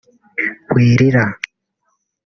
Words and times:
‘Wirira’ 0.73 1.25